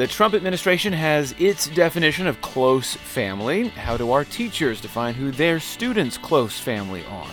[0.00, 3.68] The Trump administration has its definition of close family.
[3.68, 7.28] How do our teachers define who their students' close family are?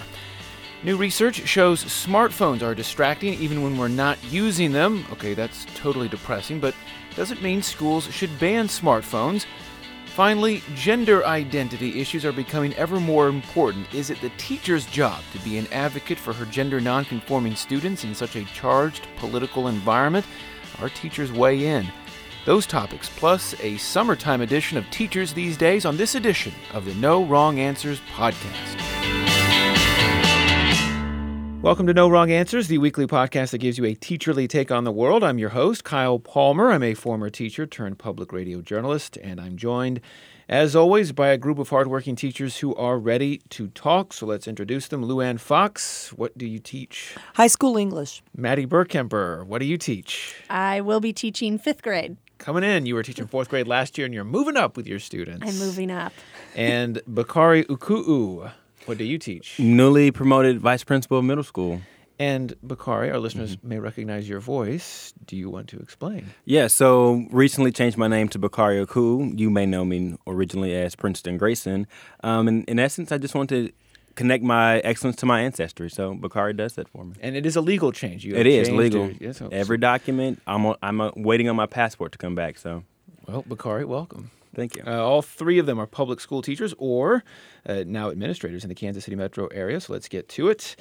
[0.83, 5.05] New research shows smartphones are distracting even when we're not using them.
[5.13, 6.75] Okay, that's totally depressing, but
[7.15, 9.45] doesn't mean schools should ban smartphones.
[10.07, 13.93] Finally, gender identity issues are becoming ever more important.
[13.93, 18.13] Is it the teacher's job to be an advocate for her gender nonconforming students in
[18.13, 20.25] such a charged political environment?
[20.81, 21.87] Our teachers weigh in.
[22.47, 26.95] Those topics, plus a summertime edition of Teachers These Days on this edition of the
[26.95, 28.81] No Wrong Answers podcast.
[31.61, 34.85] Welcome to No Wrong Answers, the weekly podcast that gives you a teacherly take on
[34.85, 35.25] the world.
[35.25, 36.71] I'm your host, Kyle Palmer.
[36.71, 39.99] I'm a former teacher turned public radio journalist, and I'm joined,
[40.47, 44.13] as always, by a group of hardworking teachers who are ready to talk.
[44.13, 45.03] So let's introduce them.
[45.03, 47.13] Luann Fox, what do you teach?
[47.33, 48.23] High school English.
[48.37, 50.33] Maddie Burkemper, what do you teach?
[50.49, 52.15] I will be teaching fifth grade.
[52.37, 54.99] Coming in, you were teaching fourth grade last year, and you're moving up with your
[54.99, 55.45] students.
[55.47, 56.13] I'm moving up.
[56.55, 58.51] And Bakari Uku'u,
[58.87, 59.59] what do you teach?
[59.59, 61.81] Newly promoted vice principal of middle school.
[62.17, 65.13] And Bakari, our listeners may recognize your voice.
[65.27, 66.31] Do you want to explain?
[66.45, 69.33] Yeah, so recently changed my name to Bakari Oku.
[69.35, 71.85] You may know me originally as Princeton Grayson.
[72.23, 73.71] Um, and in essence, I just want to
[74.17, 75.89] connect my excellence to my ancestry.
[75.89, 77.13] So Bakari does that for me.
[77.21, 78.25] And it is a legal change.
[78.25, 79.05] You It is legal.
[79.07, 82.35] your- yeah, so- Every document, I'm on, I'm uh waiting on my passport to come
[82.35, 82.57] back.
[82.57, 82.83] So
[83.27, 84.31] Well, Bakari, welcome.
[84.55, 84.83] thank you.
[84.85, 87.23] Uh, all three of them are public school teachers or
[87.65, 89.79] uh, now administrators in the Kansas City metro area.
[89.79, 90.75] So let's get to it.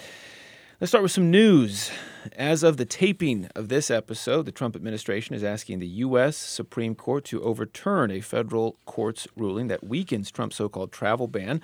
[0.81, 1.91] Let's start with some news.
[2.37, 6.37] As of the taping of this episode, the Trump administration is asking the U.S.
[6.37, 11.63] Supreme Court to overturn a federal court's ruling that weakens Trump's so called travel ban.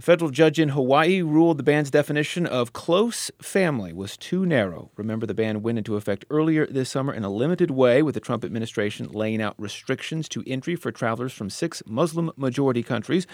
[0.00, 4.90] A federal judge in Hawaii ruled the ban's definition of close family was too narrow.
[4.96, 8.20] Remember, the ban went into effect earlier this summer in a limited way, with the
[8.20, 13.26] Trump administration laying out restrictions to entry for travelers from six Muslim majority countries.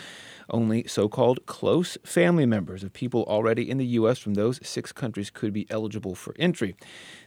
[0.50, 4.18] Only so called close family members of people already in the U.S.
[4.18, 6.74] from those six countries could be eligible for entry.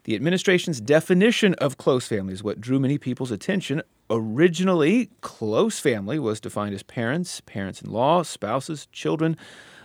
[0.03, 3.83] The administration's definition of close family is what drew many people's attention.
[4.11, 9.37] Originally, close family was defined as parents, parents in law, spouses, children,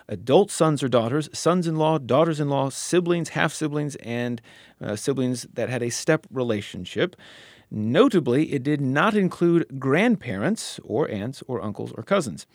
[0.09, 4.41] adult sons or daughters, sons in law, daughters in law, siblings, half siblings, and
[4.81, 7.17] uh, siblings that had a step relationship.
[7.71, 12.47] Notably, it did not include grandparents or aunts or uncles or cousins.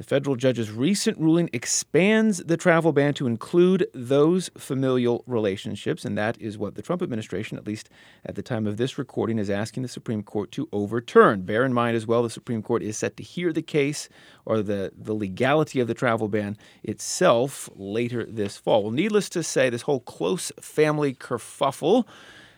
[0.00, 6.16] The federal judge's recent ruling expands the travel ban to include those familial relationships, and
[6.16, 7.90] that is what the Trump administration, at least
[8.24, 11.42] at the time of this recording, is asking the Supreme Court to overturn.
[11.42, 14.08] Bear in mind as well, the Supreme Court is set to hear the case
[14.46, 18.84] or the, the legality of the travel ban itself later this fall.
[18.84, 22.06] Well, needless to say, this whole close family kerfuffle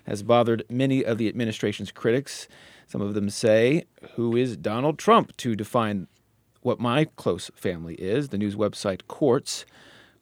[0.06, 2.47] has bothered many of the administration's critics.
[2.86, 6.06] Some of them say, Who is Donald Trump to define
[6.62, 8.28] what my close family is.
[8.28, 9.67] The news website Quartz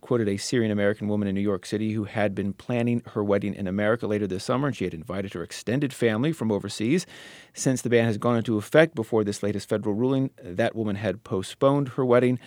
[0.00, 3.54] quoted a Syrian American woman in New York City who had been planning her wedding
[3.54, 7.06] in America later this summer, and she had invited her extended family from overseas.
[7.52, 11.22] Since the ban has gone into effect before this latest federal ruling, that woman had
[11.22, 12.38] postponed her wedding.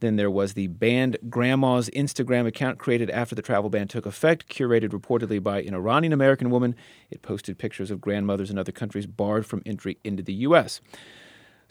[0.00, 4.48] Then there was the banned grandma's Instagram account created after the travel ban took effect,
[4.48, 6.74] curated reportedly by an Iranian American woman.
[7.10, 10.80] It posted pictures of grandmothers in other countries barred from entry into the U.S.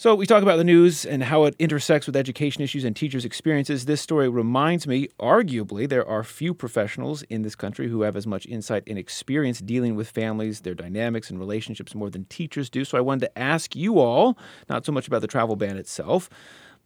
[0.03, 3.24] So, we talk about the news and how it intersects with education issues and teachers'
[3.24, 3.86] experiences.
[3.86, 8.28] This story reminds me, arguably, there are few professionals in this country who have as
[8.28, 12.84] much insight and experience dealing with families, their dynamics, and relationships more than teachers do.
[12.84, 14.38] So, I wanted to ask you all,
[14.68, 16.30] not so much about the travel ban itself,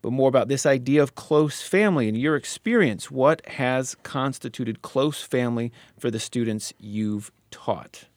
[0.04, 2.08] but more about this idea of close family.
[2.08, 8.10] and your experience, what has constituted close family for the students you've taught?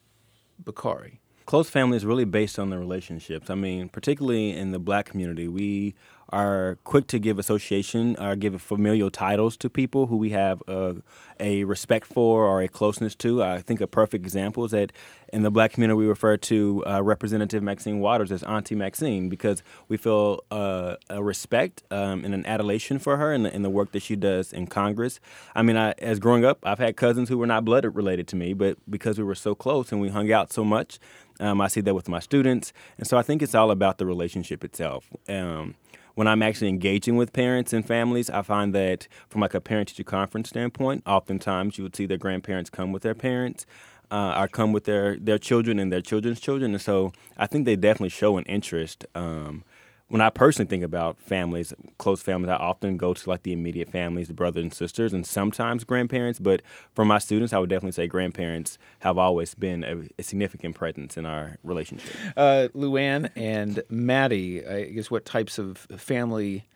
[0.63, 1.20] Bakari.
[1.51, 3.49] Close family is really based on the relationships.
[3.49, 5.95] I mean, particularly in the black community, we
[6.31, 10.93] are quick to give association or give familial titles to people who we have uh,
[11.39, 13.43] a respect for or a closeness to.
[13.43, 14.91] I think a perfect example is that
[15.33, 19.63] in the black community, we refer to uh, Representative Maxine Waters as Auntie Maxine because
[19.87, 23.91] we feel uh, a respect um, and an adulation for her and the, the work
[23.91, 25.19] that she does in Congress.
[25.55, 28.35] I mean, I, as growing up, I've had cousins who were not blood related to
[28.35, 30.99] me, but because we were so close and we hung out so much,
[31.39, 32.71] um, I see that with my students.
[32.97, 35.09] And so I think it's all about the relationship itself.
[35.27, 35.75] Um,
[36.15, 39.89] when I'm actually engaging with parents and families, I find that from like a parent
[39.89, 43.65] teacher conference standpoint, oftentimes you would see their grandparents come with their parents.
[44.09, 46.73] Uh, or come with their, their children and their children's children.
[46.73, 49.63] And so I think they definitely show an interest um,
[50.11, 53.89] when I personally think about families, close families, I often go to like the immediate
[53.89, 56.37] families, the brothers and sisters, and sometimes grandparents.
[56.37, 56.61] But
[56.93, 61.15] for my students, I would definitely say grandparents have always been a, a significant presence
[61.15, 62.13] in our relationship.
[62.35, 66.67] Uh, Luann and Maddie, I guess what types of family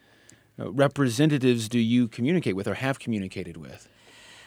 [0.57, 3.89] uh, representatives do you communicate with or have communicated with?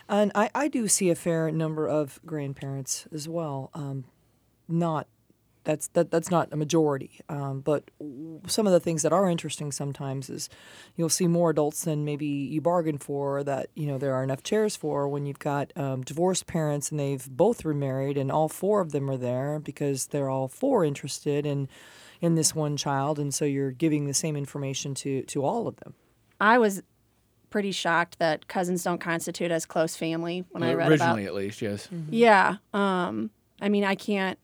[0.09, 3.71] And I, I do see a fair number of grandparents as well.
[3.75, 4.07] Um,
[4.67, 5.09] not
[5.65, 7.91] that's that that's not a majority, um, but
[8.47, 10.49] some of the things that are interesting sometimes is
[10.97, 14.43] you'll see more adults than maybe you bargained for that you know there are enough
[14.43, 18.81] chairs for when you've got um, divorced parents and they've both remarried and all four
[18.81, 21.69] of them are there because they're all four interested in
[22.21, 25.77] in this one child, and so you're giving the same information to to all of
[25.77, 25.95] them.
[26.41, 26.83] I was
[27.51, 31.35] pretty shocked that cousins don't constitute as close family when I read Originally, about.
[31.37, 31.89] at least, yes.
[32.11, 32.57] Yeah.
[32.75, 34.39] Um, I mean, I can't.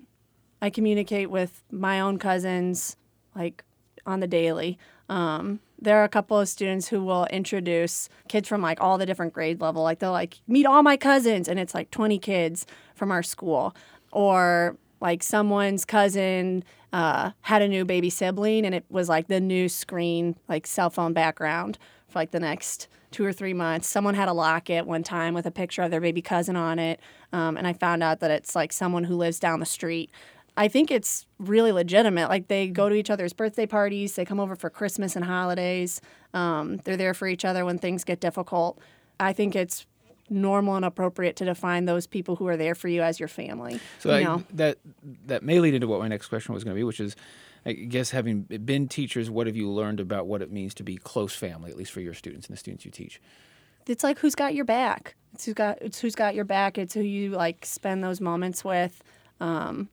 [0.65, 2.97] I communicate with my own cousins
[3.37, 3.63] like
[4.07, 4.79] on the daily.
[5.11, 9.05] Um, there are a couple of students who will introduce kids from like all the
[9.05, 9.83] different grade level.
[9.83, 12.65] Like they'll like meet all my cousins, and it's like 20 kids
[12.95, 13.77] from our school,
[14.11, 16.65] or like someone's cousin
[16.95, 20.89] uh, had a new baby sibling, and it was like the new screen, like cell
[20.89, 21.77] phone background
[22.09, 23.87] for like the next two or three months.
[23.87, 27.01] Someone had a locket one time with a picture of their baby cousin on it,
[27.35, 30.11] um, and I found out that it's like someone who lives down the street.
[30.57, 32.29] I think it's really legitimate.
[32.29, 36.01] Like they go to each other's birthday parties, they come over for Christmas and holidays.
[36.33, 38.79] Um, they're there for each other when things get difficult.
[39.19, 39.87] I think it's
[40.31, 43.81] normal and appropriate to define those people who are there for you as your family.
[43.99, 44.45] So you I, know?
[44.55, 44.79] that
[45.27, 47.17] that may lead into what my next question was going to be, which is,
[47.67, 50.97] I guess having been teachers, what have you learned about what it means to be
[50.97, 53.21] close family, at least for your students and the students you teach?
[53.89, 55.15] it's like who's got your back.
[55.35, 56.79] It's who's got it's who's got your back.
[56.79, 59.03] It's who you like spend those moments with,
[59.41, 59.89] um,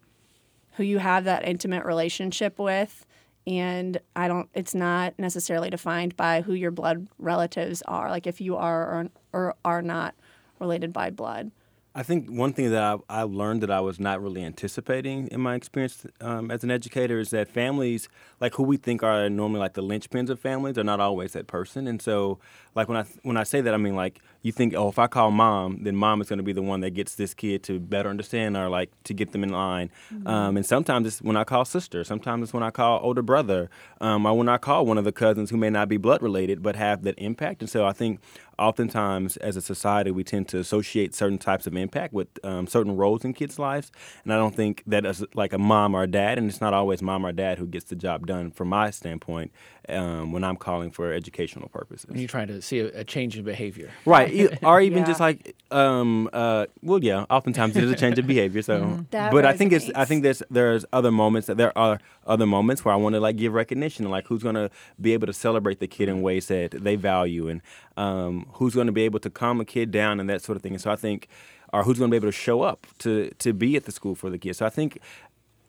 [0.81, 3.05] who you have that intimate relationship with.
[3.45, 4.49] And I don't.
[4.55, 8.09] It's not necessarily defined by who your blood relatives are.
[8.09, 10.15] Like if you are or, or are not
[10.59, 11.51] related by blood.
[11.93, 15.41] I think one thing that I, I learned that I was not really anticipating in
[15.41, 18.07] my experience um, as an educator is that families,
[18.39, 21.47] like who we think are normally like the linchpins of families, are not always that
[21.47, 21.87] person.
[21.87, 22.39] And so,
[22.75, 25.07] like when I when I say that, I mean like you think, oh, if I
[25.07, 27.79] call mom, then mom is going to be the one that gets this kid to
[27.79, 29.91] better understand or like to get them in line.
[30.25, 33.69] Um, and sometimes it's when I call sister, sometimes it's when I call older brother,
[33.99, 36.63] um, or when I call one of the cousins who may not be blood related
[36.63, 37.61] but have that impact.
[37.61, 38.19] And so I think
[38.57, 42.95] oftentimes as a society we tend to associate certain types of impact with um, certain
[42.95, 43.91] roles in kids' lives,
[44.23, 46.73] and I don't think that as like a mom or a dad, and it's not
[46.73, 49.51] always mom or dad who gets the job done from my standpoint
[49.89, 52.09] um, when I'm calling for educational purposes.
[52.09, 53.89] When you're trying to see a, a change in behavior.
[54.05, 55.05] Right, or even Yeah.
[55.05, 57.25] just like, um, uh, well, yeah.
[57.29, 58.61] Oftentimes it is a change of behavior.
[58.61, 61.99] So, That but I think it's, I think there's there's other moments that there are
[62.27, 64.69] other moments where I want to like give recognition, like who's going to
[64.99, 67.61] be able to celebrate the kid in ways that they value, and
[67.97, 70.61] um, who's going to be able to calm a kid down and that sort of
[70.61, 70.73] thing.
[70.73, 71.27] And so I think,
[71.73, 74.15] or who's going to be able to show up to to be at the school
[74.15, 74.59] for the kids.
[74.59, 74.99] So I think,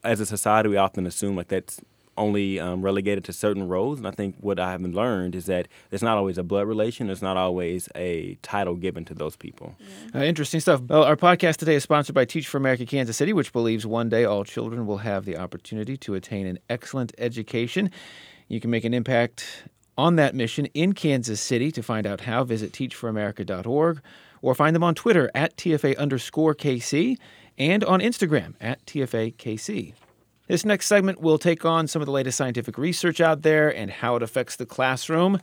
[0.04, 1.80] as a society, we often assume like that's
[2.16, 3.98] only um, relegated to certain roles.
[3.98, 7.08] And I think what I have learned is that it's not always a blood relation.
[7.10, 9.74] it's not always a title given to those people.
[10.14, 10.80] Uh, interesting stuff.
[10.82, 14.08] Well, our podcast today is sponsored by Teach for America Kansas City, which believes one
[14.08, 17.90] day all children will have the opportunity to attain an excellent education.
[18.48, 19.64] You can make an impact
[19.96, 21.70] on that mission in Kansas City.
[21.72, 24.00] To find out how, visit teachforamerica.org
[24.40, 27.16] or find them on Twitter at TFA underscore KC
[27.58, 29.94] and on Instagram at TFA KC.
[30.52, 33.90] This next segment will take on some of the latest scientific research out there and
[33.90, 35.40] how it affects the classroom.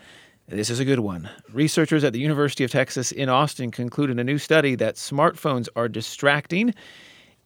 [0.47, 1.31] This is a good one.
[1.51, 5.87] Researchers at the University of Texas in Austin concluded a new study that smartphones are
[5.87, 6.75] distracting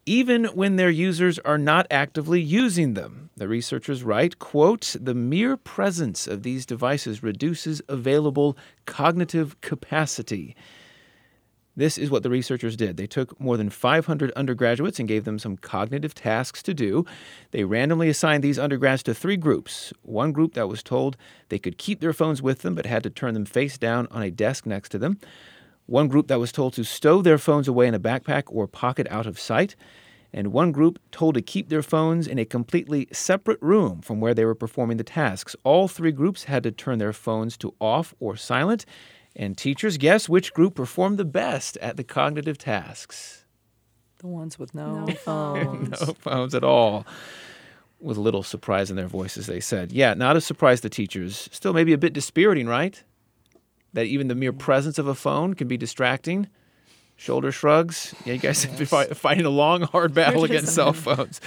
[0.06, 3.30] even when their users are not actively using them.
[3.38, 10.54] The researchers write, quote, "The mere presence of these devices reduces available cognitive capacity."
[11.76, 12.98] This is what the researchers did.
[12.98, 17.04] They took more than 500 undergraduates and gave them some cognitive tasks to do.
[17.50, 19.92] They randomly assigned these undergrads to three groups.
[20.04, 21.18] One group that was told
[21.50, 24.22] they could keep their phones with them but had to turn them face down on
[24.22, 25.18] a desk next to them.
[25.88, 29.08] One group that was told to stow their phones away in a backpack or pocket
[29.10, 29.76] out of sight.
[30.32, 34.34] And one group told to keep their phones in a completely separate room from where
[34.34, 35.56] they were performing the tasks.
[35.64, 38.86] All three groups had to turn their phones to off or silent.
[39.36, 43.46] And teachers guess which group performed the best at the cognitive tasks.
[44.20, 46.02] The ones with no, No phones.
[46.08, 47.06] No phones at all.
[48.00, 49.92] With a little surprise in their voices, they said.
[49.92, 51.50] Yeah, not a surprise to teachers.
[51.52, 53.02] Still, maybe a bit dispiriting, right?
[53.94, 54.60] That even the mere mm.
[54.60, 56.48] presence of a phone can be distracting.
[57.16, 58.14] Shoulder shrugs.
[58.26, 61.40] Yeah, you guys have been fighting a long, hard battle against cell phones.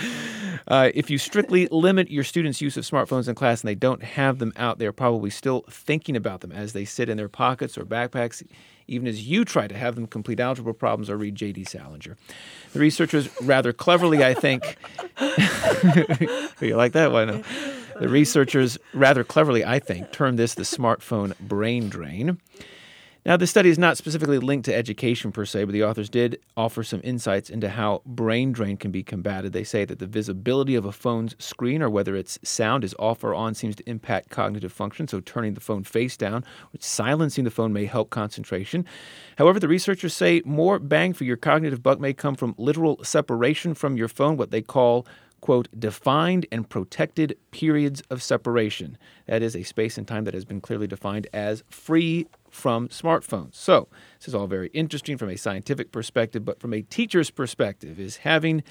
[0.69, 4.03] Uh, if you strictly limit your students' use of smartphones in class and they don't
[4.03, 7.79] have them out, they're probably still thinking about them as they sit in their pockets
[7.79, 8.45] or backpacks,
[8.89, 11.65] even as you try to have them complete algebra problems or read J.D.
[11.65, 12.17] Salinger.
[12.73, 14.77] The researchers rather cleverly, I think.
[16.61, 17.45] you like that one?
[18.01, 22.39] The researchers rather cleverly, I think, term this the smartphone brain drain.
[23.27, 26.39] Now, this study is not specifically linked to education per se, but the authors did
[26.57, 29.53] offer some insights into how brain drain can be combated.
[29.53, 33.25] They say that the visibility of a phone's screen or whether its sound is off
[33.25, 37.43] or on seems to impact cognitive function, so turning the phone face down, which silencing
[37.43, 38.85] the phone may help concentration.
[39.39, 43.75] However, the researchers say more bang for your cognitive buck may come from literal separation
[43.75, 45.05] from your phone, what they call
[45.47, 48.99] quote, defined and protected periods of separation.
[49.27, 53.55] That is a space and time that has been clearly defined as free from smartphones.
[53.55, 53.87] So,
[54.19, 58.17] this is all very interesting from a scientific perspective, but from a teacher's perspective, is
[58.17, 58.65] having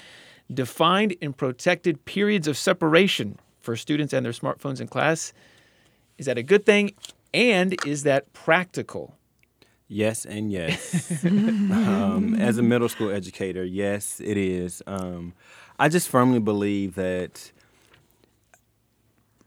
[0.52, 5.32] defined and protected periods of separation for students and their smartphones in class,
[6.18, 6.92] is that a good thing?
[7.32, 9.16] And is that practical?
[9.88, 11.24] Yes, and yes.
[11.24, 14.82] um, as a middle school educator, yes, it is.
[14.86, 15.32] Um,
[15.78, 17.52] I just firmly believe that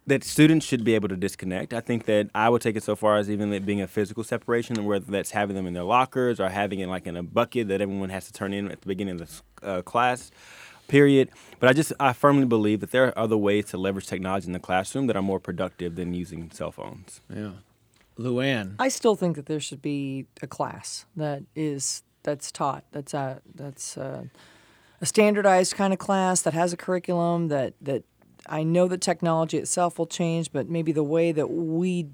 [0.07, 1.71] that students should be able to disconnect.
[1.71, 4.24] I think that I would take it so far as even it being a physical
[4.24, 7.67] separation, whether that's having them in their lockers or having it like in a bucket
[7.67, 10.31] that everyone has to turn in at the beginning of the uh, class
[10.88, 11.29] period.
[11.59, 14.53] But I just I firmly believe that there are other ways to leverage technology in
[14.53, 17.21] the classroom that are more productive than using cell phones.
[17.33, 17.51] Yeah.
[18.17, 18.75] Luann.
[18.79, 22.83] I still think that there should be a class that is that's taught.
[22.91, 24.29] That's a that's a,
[25.01, 28.03] a standardized kind of class that has a curriculum that that
[28.48, 32.08] I know that technology itself will change, but maybe the way that we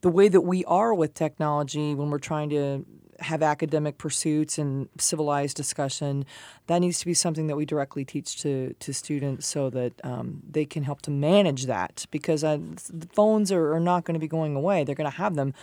[0.00, 2.84] the way that we are with technology when we're trying to
[3.20, 6.24] have academic pursuits and civilized discussion,
[6.66, 10.42] that needs to be something that we directly teach to, to students so that um,
[10.48, 12.58] they can help to manage that because uh,
[12.92, 14.84] the phones are, are not going to be going away.
[14.84, 15.54] They're going to have them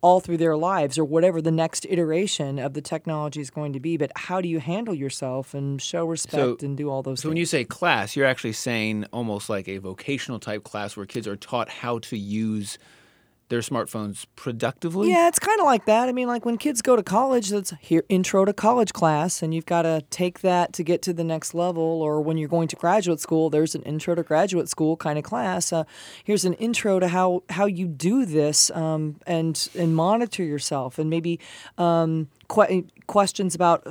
[0.00, 3.80] all through their lives or whatever the next iteration of the technology is going to
[3.80, 3.96] be.
[3.96, 7.22] But how do you handle yourself and show respect So- and do all those So
[7.22, 7.22] things?
[7.22, 11.06] So when you say class, you're actually saying almost like a vocational type class where
[11.06, 12.78] kids are taught how to use
[13.52, 15.10] their smartphones productively.
[15.10, 16.08] Yeah, it's kind of like that.
[16.08, 19.52] I mean, like when kids go to college, that's here intro to college class, and
[19.52, 21.82] you've got to take that to get to the next level.
[21.82, 25.24] Or when you're going to graduate school, there's an intro to graduate school kind of
[25.24, 25.70] class.
[25.70, 25.84] Uh,
[26.24, 31.10] here's an intro to how how you do this um, and and monitor yourself, and
[31.10, 31.38] maybe
[31.76, 33.86] um, que- questions about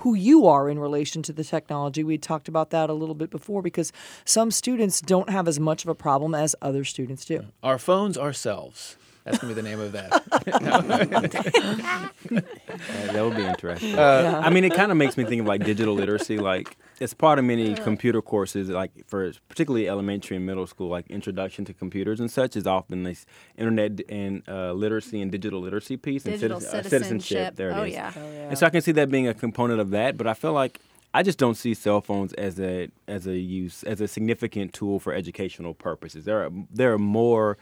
[0.00, 2.02] who you are in relation to the technology.
[2.02, 3.92] We talked about that a little bit before because
[4.24, 7.46] some students don't have as much of a problem as other students do.
[7.62, 8.96] Our phones ourselves.
[9.30, 10.10] That's gonna be the name of that.
[12.30, 13.98] Uh, that would be interesting.
[13.98, 16.38] I mean, it kind of makes me think of like digital literacy.
[16.38, 21.06] Like it's part of many computer courses, like for particularly elementary and middle school, like
[21.10, 25.96] introduction to computers and such is often this internet and uh, literacy and digital literacy
[25.96, 27.56] piece Digital and citi- uh, citizenship.
[27.56, 27.92] There it oh is.
[27.92, 28.12] yeah.
[28.18, 30.80] And so I can see that being a component of that, but I feel like
[31.12, 35.00] I just don't see cell phones as a as a use as a significant tool
[35.00, 36.24] for educational purposes.
[36.24, 37.58] There are there are more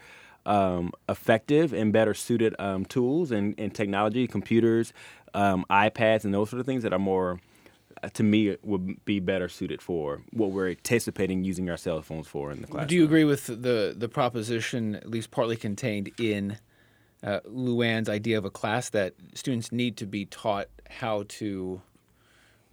[0.49, 4.91] um, effective and better suited um, tools and, and technology, computers,
[5.35, 7.39] um, iPads, and those sort of things that are more
[8.01, 12.27] uh, to me would be better suited for what we're anticipating using our cell phones
[12.27, 12.87] for in the classroom.
[12.87, 16.57] Do you agree with the the proposition, at least partly contained in
[17.21, 21.81] uh, Luann's idea of a class, that students need to be taught how to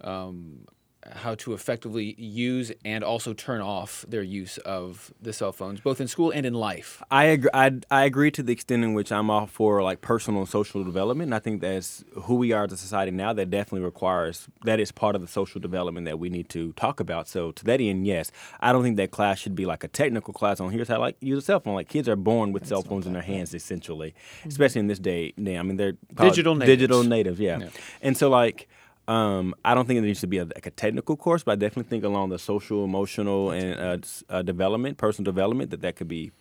[0.01, 0.65] um,
[1.13, 6.01] how to effectively use and also turn off their use of the cell phones, both
[6.01, 7.01] in school and in life?
[7.09, 7.49] I agree.
[7.53, 10.83] I, I agree to the extent in which I'm all for like personal and social
[10.83, 11.29] development.
[11.29, 13.33] And I think that's who we are as a society now.
[13.33, 16.99] That definitely requires that is part of the social development that we need to talk
[16.99, 17.27] about.
[17.27, 20.33] So to that end, yes, I don't think that class should be like a technical
[20.33, 21.75] class on here's how to like use a cell phone.
[21.75, 24.49] Like kids are born with cell phones in their hands essentially, mm-hmm.
[24.49, 25.33] especially in this day.
[25.37, 26.77] Now, I mean, they're Digital natives.
[26.77, 27.59] Digital natives, yeah.
[27.59, 27.69] Yeah.
[28.01, 28.67] And so like.
[29.07, 31.55] Um, I don't think it needs to be a, like a technical course, but I
[31.55, 33.97] definitely think along the social, emotional, and uh,
[34.29, 36.31] uh, development, personal development, that that could be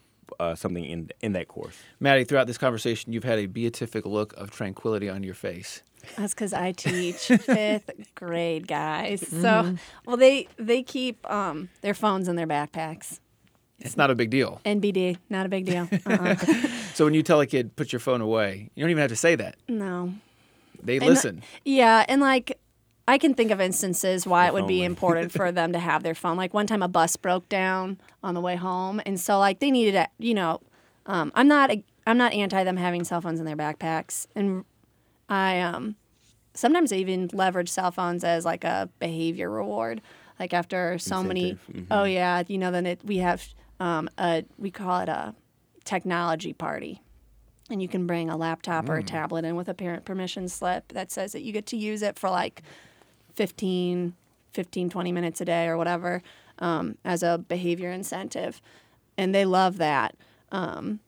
[0.40, 1.76] uh, something in in that course.
[2.00, 5.82] Maddie, throughout this conversation, you've had a beatific look of tranquility on your face.
[6.16, 9.26] That's because I teach fifth grade guys.
[9.28, 13.20] So, well, they they keep um, their phones in their backpacks.
[13.78, 14.60] It's not a big deal.
[14.64, 15.86] NBD, not a big deal.
[16.06, 16.34] Uh-uh.
[16.94, 19.16] So when you tell a kid, put your phone away, you don't even have to
[19.16, 19.56] say that.
[19.68, 20.14] no.
[20.82, 21.42] They And- listen.
[21.64, 22.58] Yeah, and like
[23.08, 26.14] I can think of instances why it would be important for them to have their
[26.14, 26.36] phone.
[26.36, 29.70] Like one time, a bus broke down on the way home, and so like they
[29.70, 30.60] needed a, you know,
[31.06, 34.64] um, I'm not a, I'm not anti them having cell phones in their backpacks, and
[35.28, 35.94] I um
[36.54, 40.00] sometimes I even leverage cell phones as like a behavior reward.
[40.40, 41.50] like after so many.
[41.50, 43.46] Incentive, Oh yeah, you know, then it, we have
[43.78, 45.34] um, a we call it a
[45.84, 47.02] technology party.
[47.68, 50.92] And you can bring a laptop or a tablet in with a parent permission slip
[50.92, 52.62] that says that you get to use it for like
[53.34, 54.14] 15,
[54.52, 56.22] 15 20 minutes a day or whatever
[56.60, 58.60] um, as a behavior incentive.
[59.18, 60.14] And they love that.
[60.52, 61.00] Um,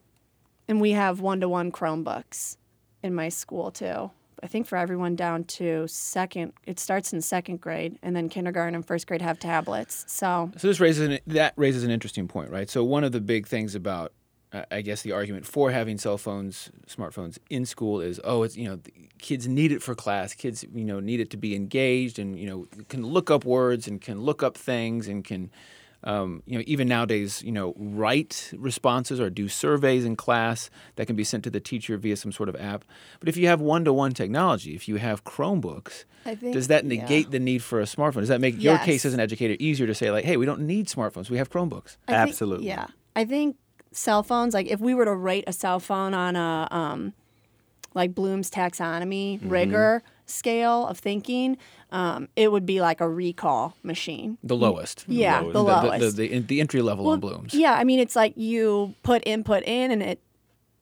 [0.67, 2.57] and we have one to one Chromebooks
[3.03, 4.11] in my school too.
[4.43, 8.75] I think for everyone down to second, it starts in second grade, and then kindergarten
[8.75, 10.05] and first grade have tablets.
[10.07, 12.71] So So this raises an, that raises an interesting point, right?
[12.71, 14.13] So one of the big things about,
[14.71, 18.69] I guess, the argument for having cell phones, smartphones in school is, oh, it's you
[18.69, 20.33] know, the kids need it for class.
[20.33, 23.87] Kids, you know, need it to be engaged, and you know, can look up words
[23.87, 25.51] and can look up things and can.
[26.05, 31.07] Um, you know, even nowadays, you know, write responses or do surveys in class that
[31.07, 32.85] can be sent to the teacher via some sort of app.
[33.19, 37.01] But if you have one-to-one technology, if you have Chromebooks, think does that yeah.
[37.01, 38.21] negate the need for a smartphone?
[38.21, 40.61] Does that make your case as an educator easier to say like, hey, we don't
[40.61, 41.97] need smartphones, we have Chromebooks?
[42.07, 42.69] I think- Absolutely.
[42.69, 42.87] yeah,
[43.17, 43.57] I think
[43.93, 44.55] cell phones.
[44.55, 47.13] Like if we were to rate a cell phone on a um,
[47.95, 51.57] like Bloom's taxonomy rigor scale of thinking,
[51.91, 54.39] um, it would be like a recall machine.
[54.43, 55.05] The lowest.
[55.09, 56.17] Yeah, the The, the, lowest.
[56.17, 57.55] the, the, the entry level on Blooms.
[57.55, 60.21] Yeah, I mean, it's like you put input in, and it,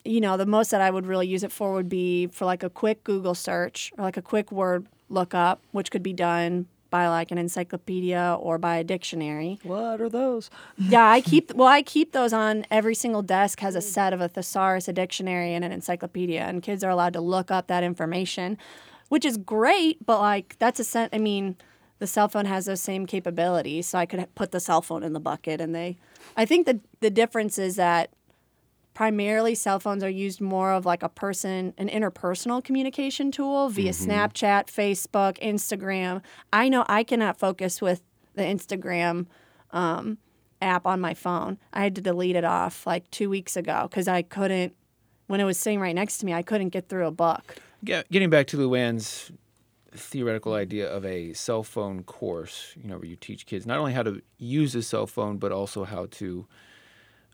[0.04, 2.62] you know, the most that I would really use it for would be for like
[2.62, 7.08] a quick Google search or like a quick word lookup, which could be done by
[7.08, 9.58] like an encyclopedia or by a dictionary.
[9.62, 10.50] What are those?
[10.78, 14.20] Yeah, I keep well, I keep those on every single desk has a set of
[14.20, 17.82] a thesaurus, a dictionary, and an encyclopedia, and kids are allowed to look up that
[17.82, 18.58] information,
[19.08, 20.04] which is great.
[20.04, 21.10] But like that's a set.
[21.12, 21.56] I mean,
[21.98, 25.12] the cell phone has those same capabilities, so I could put the cell phone in
[25.12, 25.96] the bucket, and they.
[26.36, 28.10] I think the the difference is that
[28.96, 33.92] primarily cell phones are used more of like a person an interpersonal communication tool via
[33.92, 36.22] snapchat facebook instagram.
[36.50, 38.00] I know i cannot focus with
[38.36, 39.26] the instagram
[39.72, 40.16] um,
[40.62, 41.58] app on my phone.
[41.74, 44.74] I had to delete it off like two weeks ago because i couldn't
[45.26, 47.56] when it was sitting right next to me i couldn't get through a book.
[47.84, 49.30] Get, getting back to Luann's
[49.92, 53.92] theoretical idea of a cell phone course, you know, where you teach kids not only
[53.92, 56.46] how to use a cell phone, but also how to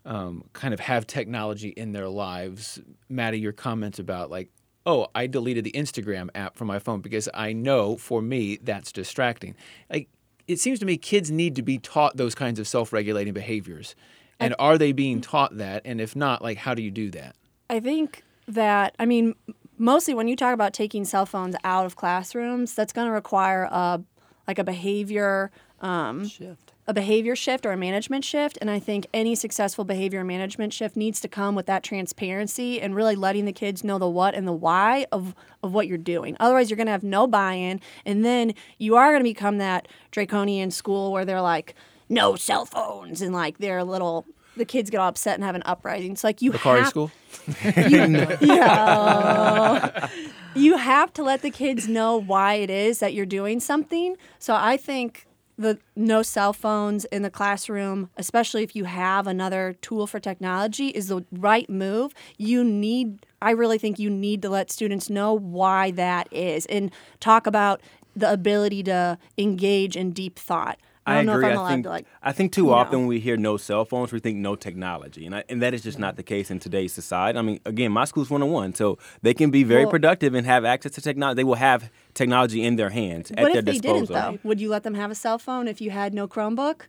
[0.05, 2.79] um, kind of have technology in their lives.
[3.09, 4.49] Maddie, your comments about like,
[4.85, 8.91] oh, I deleted the Instagram app from my phone because I know for me that's
[8.91, 9.55] distracting.
[9.89, 10.09] Like,
[10.47, 13.95] it seems to me kids need to be taught those kinds of self-regulating behaviors.
[14.39, 15.83] And are they being taught that?
[15.85, 17.37] And if not, like, how do you do that?
[17.69, 19.35] I think that I mean
[19.77, 23.63] mostly when you talk about taking cell phones out of classrooms, that's going to require
[23.63, 24.01] a
[24.47, 26.72] like a behavior um, Shift.
[26.85, 28.57] A behavior shift or a management shift.
[28.59, 32.95] And I think any successful behavior management shift needs to come with that transparency and
[32.95, 36.35] really letting the kids know the what and the why of, of what you're doing.
[36.39, 37.79] Otherwise, you're going to have no buy in.
[38.05, 41.73] And then you are going to become that draconian school where they're like,
[42.09, 43.21] no cell phones.
[43.21, 44.25] And like they're little,
[44.57, 46.11] the kids get all upset and have an uprising.
[46.11, 47.11] It's like you Bakari have School?
[47.65, 50.09] you, yeah.
[50.55, 54.17] you have to let the kids know why it is that you're doing something.
[54.37, 59.75] So I think the no cell phones in the classroom, especially if you have another
[59.81, 62.13] tool for technology, is the right move.
[62.37, 66.91] You need, I really think you need to let students know why that is and
[67.19, 67.81] talk about
[68.15, 70.79] the ability to engage in deep thought.
[71.05, 71.47] I don't know agree.
[71.47, 72.05] if I'm I allowed think to like.
[72.21, 72.99] I think too often know.
[72.99, 75.81] when we hear no cell phones, we think no technology, and I, and that is
[75.83, 77.37] just not the case in today's society.
[77.37, 80.33] I mean, again, my school's one on one, so they can be very Well- productive
[80.33, 81.35] and have access to technology.
[81.37, 84.05] They will have technology in their hands at What their if they disposal.
[84.07, 84.47] didn't though?
[84.47, 86.83] Would you let them have a cell phone if you had no Chromebook?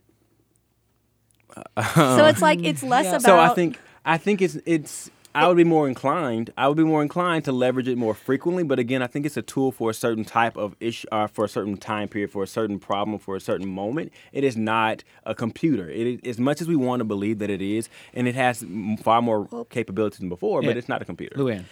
[1.95, 3.11] so it's like it's less Yeah.
[3.11, 3.21] about.
[3.23, 6.51] So I think I think it's it's I would be more inclined.
[6.57, 8.63] I would be more inclined to leverage it more frequently.
[8.63, 11.45] But again, I think it's a tool for a certain type of issue, uh, for
[11.45, 14.11] a certain time period, for a certain problem, for a certain moment.
[14.31, 15.89] It is not a computer.
[15.89, 18.65] It is, as much as we want to believe that it is, and it has
[19.01, 20.63] far more capabilities than before.
[20.63, 20.69] Yeah.
[20.69, 21.35] But it's not a computer.
[21.35, 21.65] Luann.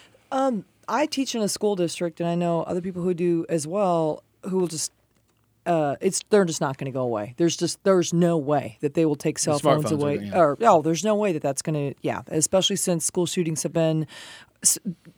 [0.87, 4.23] I teach in a school district, and I know other people who do as well,
[4.43, 4.91] who will just.
[5.65, 7.33] Uh, it's they're just not going to go away.
[7.37, 10.17] There's just there's no way that they will take cell phones away.
[10.17, 10.37] gonna- yeah.
[10.37, 12.21] Or oh, there's no way that that's going to yeah.
[12.27, 14.07] Especially since school shootings have been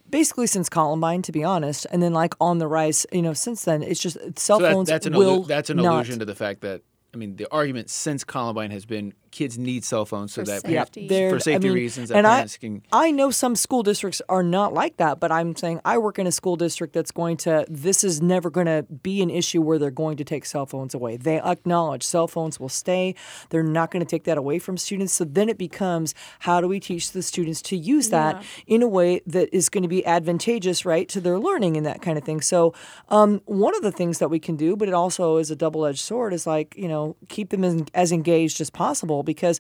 [0.10, 3.06] basically since Columbine, to be honest, and then like on the rise.
[3.12, 5.70] You know, since then it's just cell So that, phones that's an will allu- that's
[5.70, 6.82] an allusion to the fact that
[7.14, 10.62] I mean the argument since Columbine has been kids need cell phones so For that
[10.62, 11.08] safety.
[11.08, 12.82] There- for safety I mean, reasons that and I- parents can.
[12.92, 16.26] I know some school districts are not like that, but I'm saying I work in
[16.26, 19.78] a school district that's going to, this is never going to be an issue where
[19.78, 21.18] they're going to take cell phones away.
[21.18, 23.14] They acknowledge cell phones will stay.
[23.50, 25.14] They're not going to take that away from students.
[25.14, 28.88] So then it becomes how do we teach the students to use that in a
[28.88, 32.24] way that is going to be advantageous, right, to their learning and that kind of
[32.24, 32.40] thing.
[32.42, 32.74] So
[33.10, 35.86] um, one of the things that we can do, but it also is a double
[35.86, 39.60] edged sword, is like, you know, keep them as, as engaged as possible because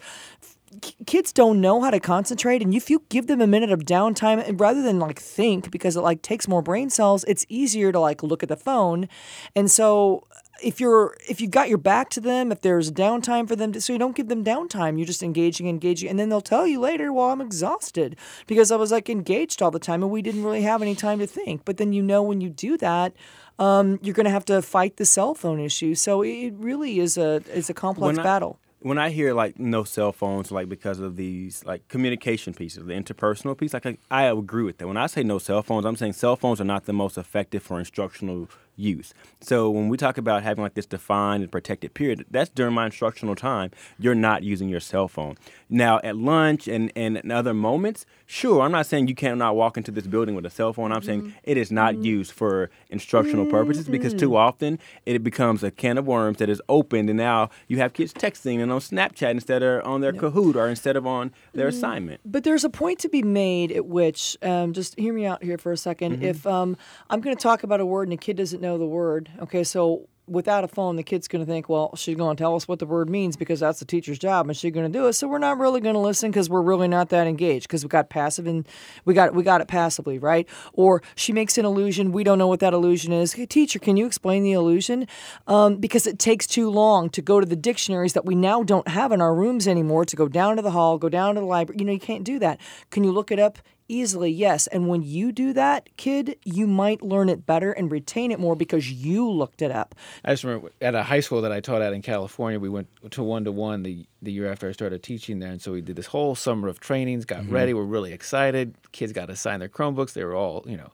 [1.05, 4.45] kids don't know how to concentrate and if you give them a minute of downtime
[4.45, 7.99] and rather than like think because it like takes more brain cells it's easier to
[7.99, 9.07] like look at the phone.
[9.55, 10.27] And so
[10.61, 13.79] if you're if you've got your back to them if there's downtime for them to,
[13.81, 16.79] so you don't give them downtime you're just engaging engaging and then they'll tell you
[16.79, 18.15] later well i'm exhausted
[18.47, 21.19] because i was like engaged all the time and we didn't really have any time
[21.19, 21.63] to think.
[21.65, 23.13] But then you know when you do that
[23.59, 25.95] um, you're going to have to fight the cell phone issue.
[25.95, 29.57] So it really is a is a complex When I- battle when I hear like
[29.57, 33.97] no cell phones, like because of these like communication pieces, the interpersonal piece, like I,
[34.11, 34.87] I agree with that.
[34.87, 37.63] When I say no cell phones, I'm saying cell phones are not the most effective
[37.63, 39.11] for instructional use.
[39.41, 42.85] So when we talk about having like this defined and protected period, that's during my
[42.85, 43.71] instructional time.
[43.97, 45.35] You're not using your cell phone.
[45.67, 49.91] Now at lunch and, and other moments, sure, I'm not saying you cannot walk into
[49.91, 50.91] this building with a cell phone.
[50.91, 51.37] I'm saying mm-hmm.
[51.43, 52.03] it is not mm-hmm.
[52.03, 54.35] used for instructional purposes because too mm-hmm.
[54.35, 58.13] often it becomes a can of worms that is opened and now you have kids
[58.13, 62.21] texting and on Snapchat instead of on their Kahoot or instead of on their assignment.
[62.25, 65.57] But there's a point to be made at which, um, just hear me out here
[65.57, 66.77] for a 2nd If um,
[67.09, 69.63] I'm going to talk about a word and a kid doesn't know the word, okay,
[69.63, 72.67] so without a phone, the kid's going to think, well, she's going to tell us
[72.67, 75.13] what the word means because that's the teacher's job, and she's going to do it.
[75.13, 77.89] So we're not really going to listen because we're really not that engaged because we
[77.89, 78.67] got passive and
[79.05, 80.47] we got we got it passively, right?
[80.73, 83.33] Or she makes an illusion, we don't know what that illusion is.
[83.33, 85.07] Hey, teacher, can you explain the illusion?
[85.47, 88.87] Um, because it takes too long to go to the dictionaries that we now don't
[88.87, 90.05] have in our rooms anymore.
[90.05, 91.79] To go down to the hall, go down to the library.
[91.79, 92.59] You know, you can't do that.
[92.89, 93.59] Can you look it up?
[93.87, 94.65] Easily, yes.
[94.67, 98.55] And when you do that, kid, you might learn it better and retain it more
[98.55, 99.93] because you looked it up.
[100.23, 102.87] I just remember at a high school that I taught at in California, we went
[103.11, 105.81] to one to one the the year after I started teaching there, and so we
[105.81, 107.25] did this whole summer of trainings.
[107.25, 107.53] Got mm-hmm.
[107.53, 108.73] ready, we're really excited.
[108.91, 110.13] Kids got to sign their Chromebooks.
[110.13, 110.91] They were all you know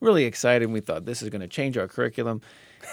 [0.00, 0.70] really excited.
[0.70, 2.40] We thought this is going to change our curriculum.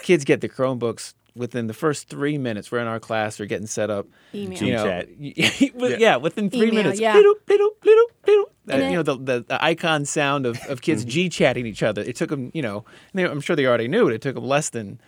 [0.03, 2.71] Kids get the Chromebooks within the first three minutes.
[2.71, 3.37] We're in our class.
[3.37, 4.07] They're getting set up.
[4.33, 4.63] Email.
[4.63, 5.75] You know, G-chat.
[5.75, 5.97] yeah.
[5.97, 6.99] yeah, within three Email, minutes.
[6.99, 7.15] yeah.
[7.15, 8.45] Bloop, bloop, bloop, bloop.
[8.69, 11.09] Uh, you know the, the, the icon sound of, of kids Mm-hmm.
[11.09, 12.01] g chatting each other.
[12.01, 14.13] It took them, you know, they, I'm sure they already knew it.
[14.13, 14.99] It took them less than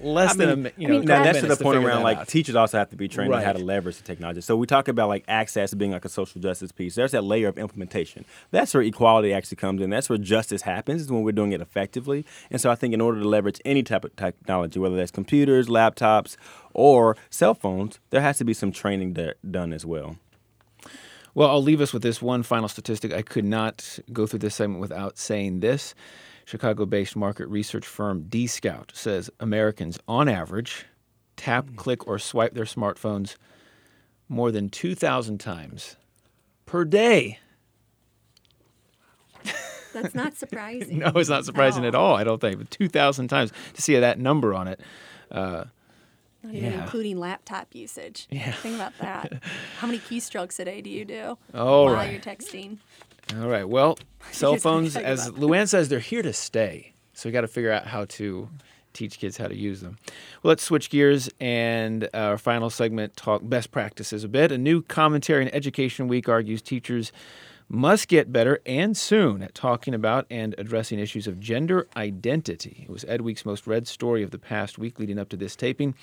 [0.00, 0.98] less I than a mean, mi- you I know.
[1.00, 2.28] mean, now that's to the point figure around like out.
[2.28, 4.40] teachers also have to be trained on how to leverage the technology.
[4.40, 6.94] So we talk about like access being like a social justice piece.
[6.94, 8.24] There's that layer of implementation.
[8.50, 9.90] That's where equality actually comes in.
[9.90, 12.24] That's where justice happens is when we're doing it effectively.
[12.50, 15.68] And so I think in order to leverage any type of technology, whether that's computers,
[15.68, 16.36] laptops,
[16.72, 19.14] or cell phones, there has to be some training
[19.48, 20.16] done as well.
[21.34, 23.12] Well, I'll leave us with this one final statistic.
[23.12, 25.94] I could not go through this segment without saying this.
[26.44, 30.86] Chicago based market research firm dscout says Americans, on average,
[31.36, 33.36] tap, click, or swipe their smartphones
[34.28, 35.96] more than 2,000 times
[36.66, 37.38] per day.
[39.92, 40.98] That's not surprising.
[40.98, 42.58] No, it's not surprising at all, I don't think.
[42.58, 44.80] But 2,000 times to see that number on it.
[45.30, 45.64] Uh,
[46.44, 46.82] Not even Yeah.
[46.84, 48.26] including laptop usage.
[48.30, 48.52] Yeah.
[48.52, 49.42] Think about that.
[49.78, 52.12] How many keystrokes a day do you do All while right.
[52.12, 52.78] you're texting?
[53.40, 53.68] All right.
[53.68, 53.98] Well,
[54.30, 55.30] cell Here's what I'm phones, as.
[55.30, 56.92] Luann says, they're here to stay.
[57.14, 58.48] So we got to figure out how to
[58.92, 59.98] teach kids how to use them.
[60.42, 64.52] Well, let's switch gears and uh, our final segment talk best practices a bit.
[64.52, 67.10] A new commentary in Education Week argues teachers
[67.68, 72.84] must get better and soon at talking about and addressing issues of gender identity.
[72.84, 75.56] It was Ed Week's most read story of the past week leading up to this
[75.56, 75.94] taping.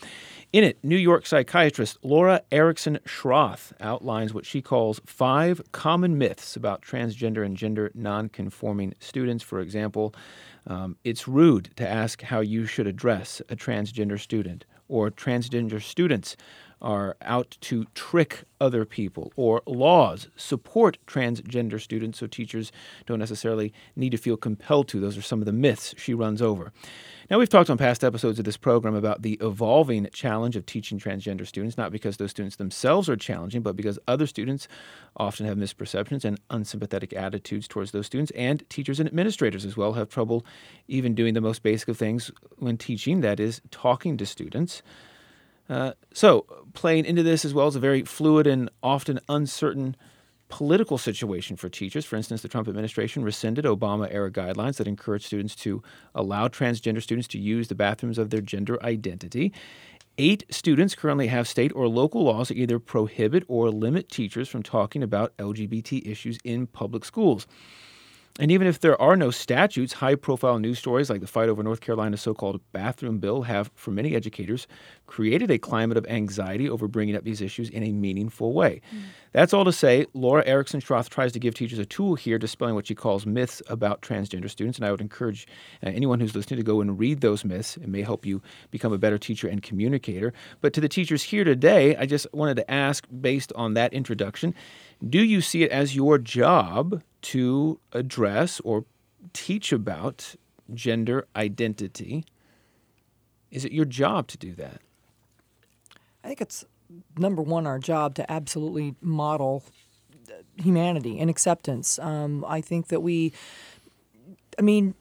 [0.52, 6.56] In it, New York psychiatrist Laura Erickson Schroth outlines what she calls five common myths
[6.56, 9.44] about transgender and gender nonconforming students.
[9.44, 10.14] For example,
[10.68, 16.36] um, it's rude to ask how you should address a transgender student, or transgender students
[16.82, 22.72] are out to trick other people, or laws support transgender students, so teachers
[23.06, 25.00] don't necessarily need to feel compelled to.
[25.00, 26.72] Those are some of the myths she runs over.
[27.30, 31.00] Now, we've talked on past episodes of this program about the evolving challenge of teaching
[31.00, 34.68] transgender students, not because those students themselves are challenging, but because other students
[35.16, 39.94] often have misperceptions and unsympathetic attitudes towards those students, and teachers and administrators as well
[39.94, 40.46] have trouble
[40.88, 44.82] even doing the most basic of things when teaching, that is, talking to students.
[45.70, 49.96] Uh, so, playing into this as well as a very fluid and often uncertain
[50.52, 52.06] political situation for teachers.
[52.06, 55.82] For instance, the Trump administration rescinded Obama era guidelines that encouraged students to
[56.14, 59.54] allow transgender students to use the bathrooms of their gender identity.
[60.18, 64.62] Eight students currently have state or local laws that either prohibit or limit teachers from
[64.62, 67.48] talking about LGBT issues in public schools.
[68.40, 71.62] And even if there are no statutes, high profile news stories like the fight over
[71.62, 74.68] North Carolina's so called bathroom bill have, for many educators,
[75.06, 78.82] created a climate of anxiety over bringing up these issues in a meaningful way.
[78.96, 79.02] Mm.
[79.34, 82.76] That's all to say, Laura Erickson Schroth tries to give teachers a tool here dispelling
[82.76, 84.78] what she calls myths about transgender students.
[84.78, 85.48] And I would encourage
[85.84, 87.78] uh, anyone who's listening to go and read those myths.
[87.78, 88.42] It may help you
[88.72, 90.34] become a better teacher and communicator.
[90.62, 94.56] But to the teachers here today, I just wanted to ask, based on that introduction,
[95.08, 98.86] do you see it as your job to address or
[99.34, 100.36] teach about
[100.74, 102.26] gender identity?
[103.50, 104.82] Is it your job to do that?
[106.24, 106.66] I think it's
[107.18, 109.64] number one our job to absolutely model
[110.58, 112.00] humanity and acceptance.
[112.00, 113.34] Um, I think that we,
[114.60, 114.94] I mean,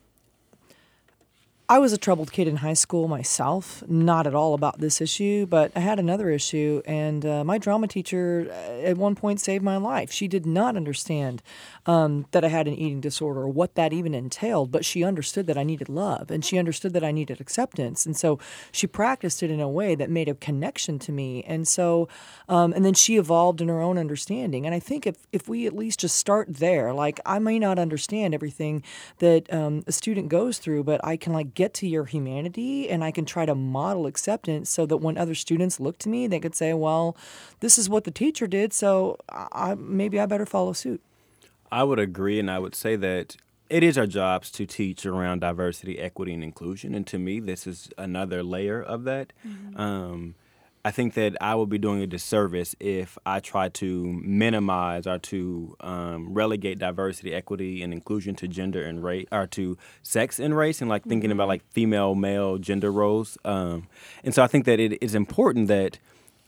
[1.70, 5.46] I was a troubled kid in high school myself, not at all about this issue,
[5.46, 9.62] but I had another issue, and uh, my drama teacher uh, at one point saved
[9.62, 10.10] my life.
[10.10, 11.44] She did not understand
[11.86, 15.46] um, that I had an eating disorder or what that even entailed, but she understood
[15.46, 18.04] that I needed love and she understood that I needed acceptance.
[18.04, 18.40] And so
[18.72, 21.44] she practiced it in a way that made a connection to me.
[21.44, 22.08] And so,
[22.48, 24.66] um, and then she evolved in her own understanding.
[24.66, 27.78] And I think if, if we at least just start there, like I may not
[27.78, 28.82] understand everything
[29.18, 33.04] that um, a student goes through, but I can like get to your humanity and
[33.04, 36.40] I can try to model acceptance so that when other students look to me, they
[36.40, 37.14] could say, well,
[37.60, 41.02] this is what the teacher did, so I, maybe I better follow suit.
[41.70, 43.36] I would agree, and I would say that
[43.68, 46.94] it is our jobs to teach around diversity, equity, and inclusion.
[46.94, 49.34] And to me, this is another layer of that.
[49.46, 49.78] Mm-hmm.
[49.78, 50.34] Um,
[50.82, 55.18] I think that I would be doing a disservice if I try to minimize or
[55.18, 60.56] to um, relegate diversity, equity, and inclusion to gender and race, or to sex and
[60.56, 61.38] race, and like thinking mm-hmm.
[61.38, 63.36] about like female, male gender roles.
[63.44, 63.88] Um,
[64.24, 65.98] and so I think that it is important that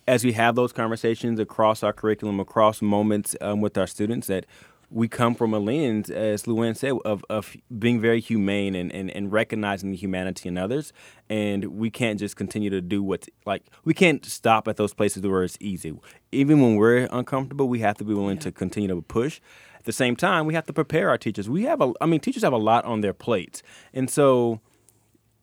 [0.08, 4.46] as we have those conversations across our curriculum, across moments um, with our students, that
[4.92, 9.10] we come from a lens, as Luann said, of, of being very humane and, and,
[9.10, 10.92] and recognizing the humanity in others.
[11.30, 15.22] And we can't just continue to do what's like, we can't stop at those places
[15.22, 15.98] where it's easy.
[16.30, 18.42] Even when we're uncomfortable, we have to be willing yeah.
[18.42, 19.40] to continue to push.
[19.78, 21.48] At the same time, we have to prepare our teachers.
[21.48, 23.62] We have a, I mean, teachers have a lot on their plates.
[23.94, 24.60] And so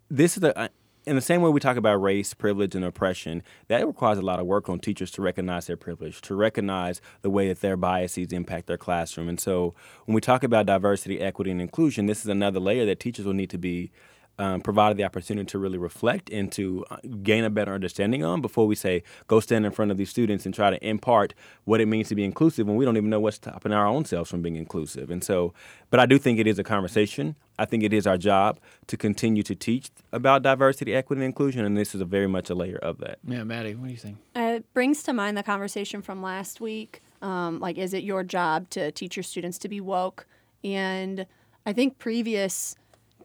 [0.09, 0.69] this is a,
[1.09, 4.39] in the same way we talk about race, privilege, and oppression, that requires a lot
[4.39, 8.31] of work on teachers to recognize their privilege, to recognize the way that their biases
[8.31, 9.27] impact their classroom.
[9.27, 9.73] And so
[10.05, 13.33] when we talk about diversity, equity, and inclusion, this is another layer that teachers will
[13.33, 13.91] need to be
[14.39, 18.41] um, provided the opportunity to really reflect and to uh, gain a better understanding on
[18.41, 21.33] before we say go stand in front of these students and try to impart
[21.65, 24.05] what it means to be inclusive when we don't even know what's stopping our own
[24.05, 25.11] selves from being inclusive.
[25.11, 25.53] And so,
[25.89, 27.35] but I do think it is a conversation.
[27.59, 31.65] I think it is our job to continue to teach about diversity, equity, and inclusion,
[31.65, 33.19] and this is a very much a layer of that.
[33.27, 34.17] Yeah, Maddie, what do you think?
[34.33, 37.01] It brings to mind the conversation from last week.
[37.21, 40.25] Um, like, is it your job to teach your students to be woke?
[40.63, 41.25] And
[41.65, 42.77] I think previous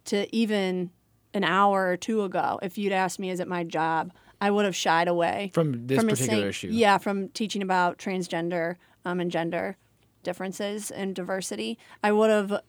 [0.06, 0.90] to even
[1.34, 4.64] an hour or two ago, if you'd asked me, is it my job, I would
[4.64, 6.68] have shied away from this from particular saying, issue.
[6.70, 9.76] Yeah, from teaching about transgender um, and gender
[10.22, 11.78] differences and diversity.
[12.02, 12.60] I would have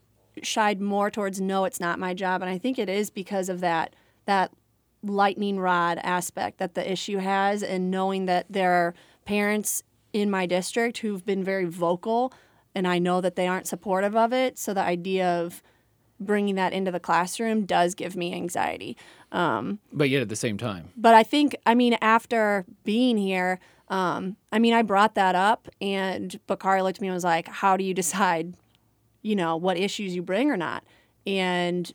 [0.41, 3.61] shied more towards no, it's not my job, and I think it is because of
[3.61, 4.51] that that
[5.03, 10.45] lightning rod aspect that the issue has, and knowing that there are parents in my
[10.45, 12.33] district who've been very vocal,
[12.73, 14.57] and I know that they aren't supportive of it.
[14.57, 15.61] So the idea of
[16.19, 18.97] bringing that into the classroom does give me anxiety.
[19.31, 20.89] Um, but yet at the same time.
[20.95, 25.67] But I think, I mean, after being here, um, I mean, I brought that up,
[25.79, 28.55] and Bakari looked at me and was like, How do you decide,
[29.21, 30.83] you know, what issues you bring or not?
[31.27, 31.91] And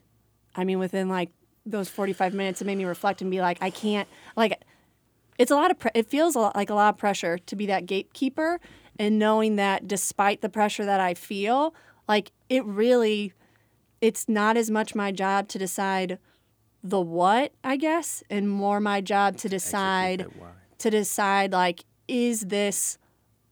[0.55, 1.31] I mean, within like
[1.67, 4.61] those 45 minutes, it made me reflect and be like, I can't, like,
[5.39, 7.57] it's a lot of, pre- it feels a lot, like a lot of pressure to
[7.57, 8.61] be that gatekeeper
[8.99, 11.75] and knowing that despite the pressure that I feel,
[12.07, 13.33] like, it really
[14.01, 16.19] it's not as much my job to decide
[16.83, 20.27] the what, I guess, and more my job to decide
[20.79, 22.97] to decide like is this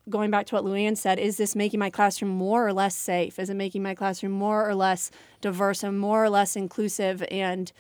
[0.08, 3.38] going back to what Luann said, is this making my classroom more or less safe?
[3.38, 5.11] Is it making my classroom more or less
[5.42, 7.70] diverse and more or less inclusive and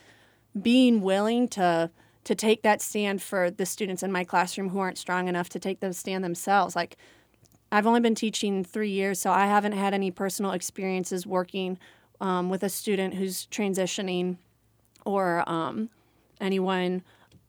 [0.60, 1.90] being willing to
[2.24, 5.58] to take that stand for the students in my classroom who aren't strong enough to
[5.58, 6.76] take the stand themselves.
[6.76, 6.98] Like
[7.72, 11.78] I've only been teaching 3 years, so I haven't had any personal experiences working
[12.20, 14.36] um, with a student who's transitioning
[15.04, 15.90] or um,
[16.40, 17.02] anyone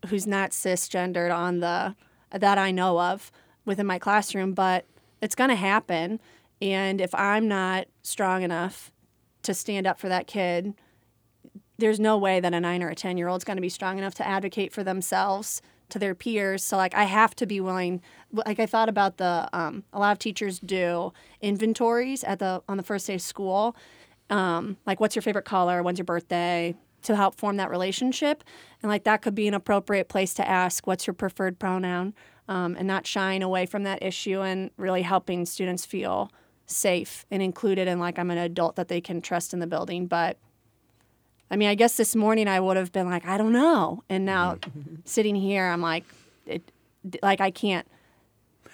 [0.08, 1.96] who's not cisgendered on the
[2.32, 3.32] that I know of
[3.66, 4.86] within my classroom, but
[5.22, 6.20] it's going to happen.
[6.62, 8.92] And if I'm not strong enough
[9.44, 10.74] to stand up for that kid,
[11.78, 13.70] there's no way that a nine or a 10 year old is going to be
[13.70, 16.64] strong enough to advocate for themselves to their peers.
[16.64, 18.02] So like I have to be willing.
[18.32, 22.78] Like I thought about the um, a lot of teachers do inventories at the on
[22.78, 23.76] the first day of school.
[24.30, 25.82] Um, like what's your favorite color?
[25.84, 26.76] When's your birthday?
[27.04, 28.44] To help form that relationship,
[28.84, 32.14] and like that could be an appropriate place to ask what's your preferred pronoun,
[32.50, 36.30] um, and not shying away from that issue and really helping students feel
[36.66, 40.08] safe and included and like I'm an adult that they can trust in the building.
[40.08, 40.38] But
[41.50, 44.04] I mean, I guess this morning I would have been like, I don't know.
[44.10, 44.58] And now
[45.06, 46.04] sitting here, I'm like,
[46.46, 46.70] it,
[47.24, 47.88] like I can't.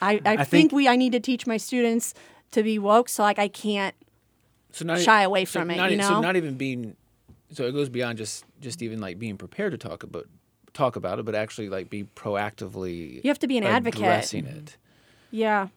[0.02, 2.16] I, I, I think, think- we I need to teach my students
[2.52, 3.96] to be woke, so like I can't
[4.76, 6.98] so not shy away so from it, Not, you So not even being.
[7.52, 10.28] So it goes beyond just just even like being prepared to talk about
[10.74, 13.24] talk about it, but actually like be proactively.
[13.24, 14.02] You have to be an advocate.
[14.02, 14.78] addressing it.
[15.32, 15.70] Yeah.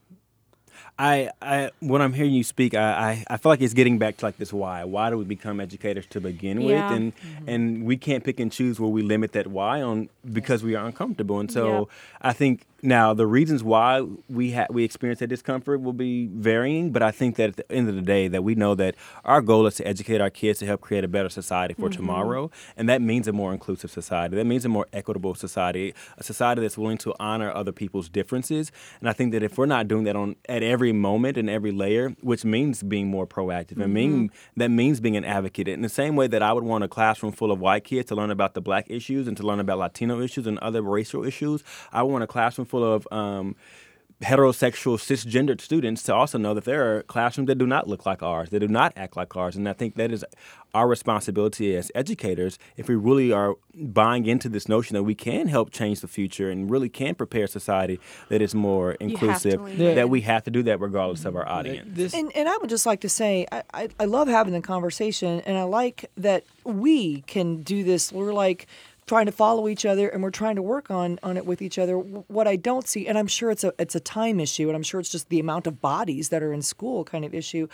[0.98, 2.80] I, I when I'm hearing you speak, I,
[3.28, 4.82] I, I feel like it's getting back to like this why.
[4.84, 6.90] Why do we become educators to begin Yeah.
[6.90, 6.96] with?
[6.98, 7.48] And mm-hmm.
[7.48, 10.84] and we can't pick and choose where we limit that why on because we are
[10.86, 11.38] uncomfortable.
[11.38, 11.88] And so Yep.
[12.22, 16.92] I think now the reasons why we ha- we experience that discomfort will be varying,
[16.92, 19.40] but I think that at the end of the day that we know that our
[19.40, 21.96] goal is to educate our kids to help create a better society for mm-hmm.
[21.96, 24.36] tomorrow, and that means a more inclusive society.
[24.36, 28.70] That means a more equitable society, a society that's willing to honor other people's differences.
[29.00, 31.72] And I think that if we're not doing that on at every moment and every
[31.72, 34.60] layer, which means being more proactive, and mean mm-hmm.
[34.60, 35.68] that means being an advocate.
[35.68, 38.14] In the same way that I would want a classroom full of white kids to
[38.14, 41.64] learn about the black issues and to learn about Latino issues and other racial issues,
[41.92, 43.56] I want a classroom full of um,
[44.22, 48.22] heterosexual cisgendered students to also know that there are classrooms that do not look like
[48.22, 49.54] ours, that do not act like ours.
[49.54, 50.24] And I think that is
[50.74, 55.46] our responsibility as educators if we really are buying into this notion that we can
[55.46, 59.94] help change the future and really can prepare society that is more inclusive, lean in.
[59.94, 61.88] that we have to do that regardless of our audience.
[61.92, 64.60] This And, and I would just like to say, I, I, I love having the
[64.60, 68.12] conversation, and I like that we can do this.
[68.12, 68.66] We're like
[69.08, 71.78] trying to follow each other, and we're trying to work on on it with each
[71.78, 71.98] other.
[71.98, 74.82] What I don't see, and I'm sure it's a it's a time issue, and I'm
[74.82, 77.68] sure it's just the amount of bodies that are in school kind of issue.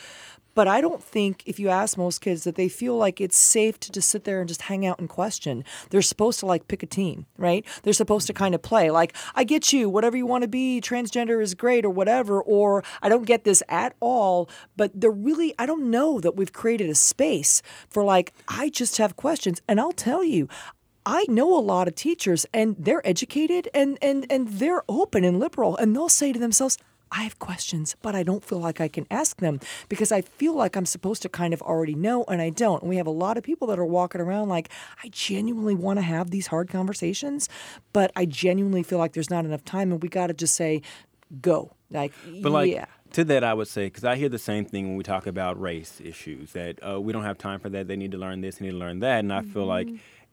[0.55, 3.79] But I don't think if you ask most kids that they feel like it's safe
[3.81, 5.65] to just sit there and just hang out and question.
[5.91, 7.67] They're supposed to like pick a team, right?
[7.83, 10.81] They're supposed to kind of play like, I get you, whatever you want to be,
[10.81, 14.49] transgender is great or whatever, or I don't get this at all.
[14.77, 18.99] But they're really, I don't know that we've created a space for like, I just
[18.99, 19.61] have questions.
[19.67, 20.49] And I'll tell you,
[21.07, 25.39] I know a lot of teachers and they're educated and, and, and they're open and
[25.39, 26.79] liberal and they'll say to themselves,
[27.13, 30.55] I have questions, but I don't feel like I can ask them because I feel
[30.55, 32.83] like I'm supposed to kind of already know and I don't.
[32.83, 34.69] And we have a lot of people that are walking around like,
[35.03, 37.49] I genuinely want to have these hard conversations,
[37.93, 40.83] but I genuinely feel like there's not enough time and we got to just say,
[41.41, 41.73] go.
[41.91, 42.13] Like,
[42.43, 42.87] But like yeah.
[43.13, 45.61] to that, I would say because I hear the same thing when we talk about
[45.61, 47.87] race issues that uh, we don't have time for that.
[47.87, 49.89] They need to learn this, they need to learn that, and I feel like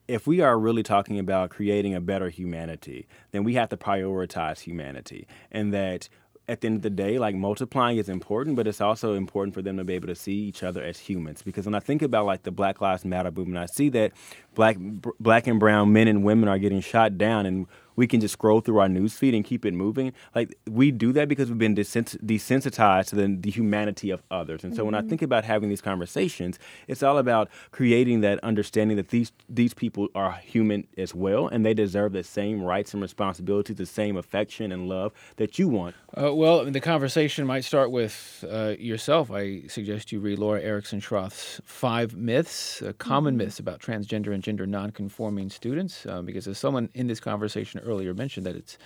[0.08, 4.60] if we are really talking about creating a better humanity, then we have to prioritize
[4.60, 6.08] humanity, and that.
[6.48, 9.62] At the end of the day, like multiplying is important, but it's also important for
[9.62, 11.40] them to be able to see each other as humans.
[11.40, 14.10] Because when I think about like the Black Lives Matter movement, I see that
[14.56, 18.20] black, br- black and brown men and women are getting shot down, and we can
[18.20, 20.12] just scroll through our news feed and keep it moving.
[20.34, 24.64] Like we do that because we've been desensitized to the, the humanity of others.
[24.64, 28.96] And so when I think about having these conversations, it's all about creating that understanding
[28.96, 33.02] that these these people are human as well, and they deserve the same rights and
[33.02, 35.94] responsibilities, the same affection and love that you want.
[36.16, 39.30] Uh, well, the conversation might start with uh, yourself.
[39.30, 44.42] I suggest you read Laura Erickson Schroth's Five Myths, uh, Common Myths About Transgender and
[44.42, 48.78] Gender Nonconforming Students, uh, because as someone in this conversation earlier mentioned, that it's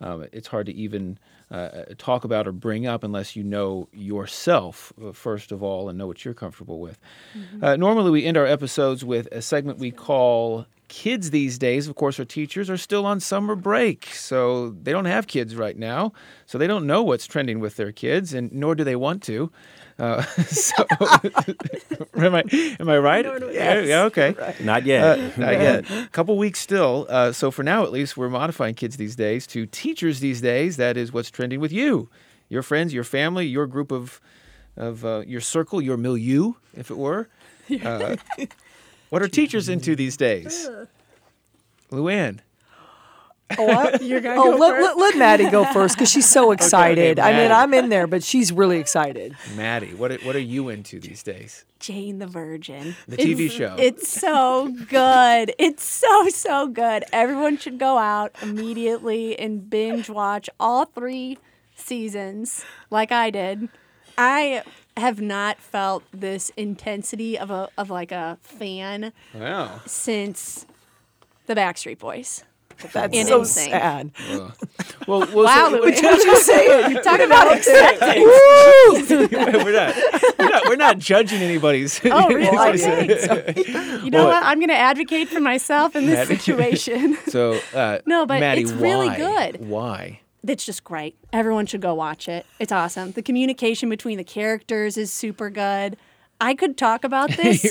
[0.00, 1.18] um, it's hard to even
[1.50, 5.98] uh, talk about or bring up unless you know yourself, uh, first of all, and
[5.98, 6.98] know what you're comfortable with.
[7.60, 11.96] Uh, normally, we end our episodes with a segment we call Kids these days, of
[11.96, 16.14] course, our teachers are still on summer break, so they don't have kids right now,
[16.46, 19.52] so they don't know what's trending with their kids, and nor do they want to.
[19.98, 20.86] Uh, so,
[22.16, 22.44] am I
[22.78, 23.24] am I right?
[23.52, 24.34] Yeah, yeah, okay.
[24.60, 25.18] Not yet.
[25.18, 25.90] Uh, not yet.
[25.90, 27.06] A couple weeks still.
[27.08, 30.76] Uh, so for now, at least, we're modifying kids these days to teachers these days.
[30.76, 32.08] That is what's trending with you,
[32.48, 34.20] your friends, your family, your group of,
[34.76, 37.28] of uh, your circle, your milieu, if it were.
[37.84, 38.16] Uh,
[39.10, 40.70] what are teachers into these days?
[41.90, 42.40] Luann.
[43.56, 44.84] Oh, I, You're gonna oh go let, first?
[44.84, 47.18] let, let Maddie go first because she's so excited.
[47.18, 49.34] I mean, I'm in there, but she's really excited.
[49.56, 51.64] Maddie, what are, what are you into these days?
[51.80, 52.94] Jane the Virgin.
[53.06, 53.76] The TV It's- show.
[53.78, 55.54] It's so good.
[55.58, 57.04] It's so so good.
[57.12, 61.38] Everyone should go out immediately and binge watch all three
[61.76, 63.68] seasons like I did.
[64.18, 64.62] I
[64.96, 69.80] have not felt this intensity of a of like a fan Wow.
[69.86, 70.66] since
[71.46, 72.42] the Backstreet Boys.
[72.92, 73.70] That's in so insane.
[73.70, 74.10] sad.
[74.28, 74.54] Well,
[75.06, 76.00] well, well Wow, so- Louis.
[76.00, 76.90] Just say it.
[76.92, 79.10] You Talk about acceptance.
[79.10, 82.00] we're not, we're not, we're not judging anybody's.
[82.04, 82.48] Oh, really?
[82.58, 84.42] Well, I You know Well- what?
[84.42, 87.16] I'm going to advocate for myself in this Maddie- situation.
[87.28, 89.16] So, uh, No, but Maddie, it's really why?
[89.16, 89.68] good.
[89.68, 90.20] Why?
[90.46, 91.16] It's just great.
[91.32, 92.46] Everyone should go watch it.
[92.60, 93.10] It's awesome.
[93.12, 95.96] The communication between the characters is super good.
[96.40, 97.64] I could talk about this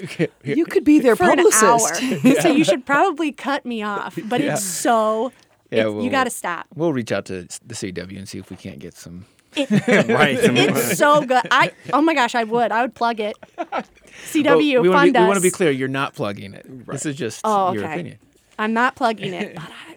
[0.43, 1.63] You could be their for publicist.
[2.01, 2.35] an hour.
[2.41, 4.17] So you should probably cut me off.
[4.25, 4.53] But Yeah.
[4.53, 5.31] it's so.
[5.71, 6.67] Yeah, it's- well, you got to stop.
[6.75, 9.25] We'll reach out to the CW and see if we can't get some.
[9.55, 9.69] It,
[10.09, 10.37] right.
[10.39, 11.41] it's so good.
[11.49, 12.71] I oh my gosh, I would.
[12.71, 13.35] I would plug it.
[13.57, 15.71] CW, Well, we wanna fund be, we want to be clear.
[15.71, 16.65] You're not plugging it.
[16.87, 18.17] This is just Oh, your opinion.
[18.59, 19.96] I'm not plugging it, but I it.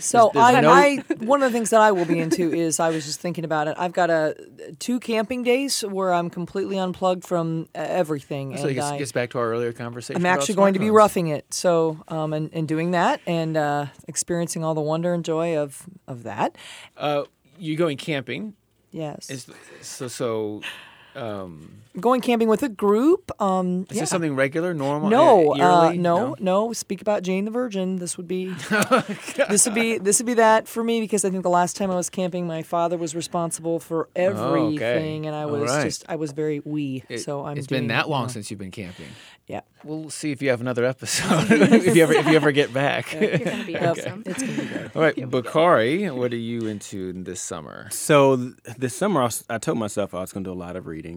[0.00, 2.80] So There's- I, no- I one of the things that I will be into is
[2.80, 3.74] I was just thinking about it.
[3.78, 4.34] I've got a
[4.78, 9.30] two camping days where I'm completely unplugged from everything, So it gets, I, gets back
[9.30, 10.20] to our earlier conversation.
[10.20, 11.52] I'm actually going to be roughing it.
[11.52, 15.86] So um, and, and doing that and uh, experiencing all the wonder and joy of
[16.06, 16.56] of that.
[16.96, 17.24] Uh,
[17.58, 18.54] you're going camping.
[18.90, 19.46] Yes, Is
[19.82, 20.62] so so.
[21.18, 23.30] Um, going camping with a group.
[23.40, 24.02] Um, is yeah.
[24.02, 25.10] this something regular, normal?
[25.10, 25.98] No, uh, yearly?
[25.98, 26.72] no, no.
[26.72, 27.96] Speak about Jane the Virgin.
[27.96, 28.46] This would be,
[29.48, 31.90] this would be, this would be that for me because I think the last time
[31.90, 35.84] I was camping, my father was responsible for everything, and I was right.
[35.84, 37.04] just, I was very wee.
[37.08, 37.58] It, so I'm.
[37.58, 39.08] it's been doing, that you long know, since you've been camping.
[39.46, 42.74] Yeah, We'll see if you have another episode if you ever if you ever get
[42.74, 43.12] back.
[43.12, 44.22] You're gonna be awesome.
[44.26, 44.90] it's gonna be good.
[44.94, 47.88] All right, Bakari, what are you into this summer?
[47.90, 50.58] So th- this summer, I, was, I told myself I was going to do a
[50.58, 51.07] lot of reading.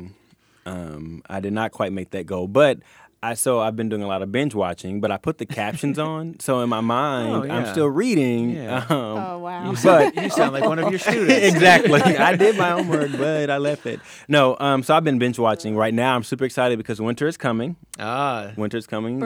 [0.66, 2.80] Um, I did not quite make that goal, but
[3.24, 5.00] I so I've been doing a lot of binge watching.
[5.02, 8.52] But I put the captions on, so in my mind, Oh, I'm still reading.
[8.52, 8.86] Yeah.
[8.90, 9.74] Um, Oh wow.
[9.84, 11.34] But you sound like one of your students.
[11.54, 12.02] exactly.
[12.30, 14.00] I did my homework, but I left it.
[14.28, 15.76] No, um, so I've been binge watching.
[15.76, 17.76] Right now, I'm super excited because winter is coming.
[18.00, 19.20] Ah, winter is coming.